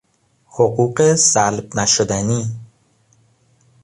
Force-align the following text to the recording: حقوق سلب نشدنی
حقوق 0.53 1.13
سلب 1.15 1.75
نشدنی 1.79 2.55